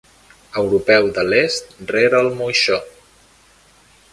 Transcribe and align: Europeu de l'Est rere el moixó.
Europeu 0.61 1.09
de 1.17 1.25
l'Est 1.31 1.75
rere 1.91 2.23
el 2.27 2.31
moixó. 2.41 2.81